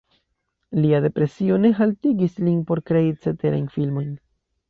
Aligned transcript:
Lia 0.85 1.01
depresio 1.03 1.59
ne 1.65 1.71
haltigis 1.81 2.39
lin 2.47 2.57
por 2.71 2.83
krei 2.93 3.05
ceterajn 3.27 3.71
filmojn. 3.77 4.11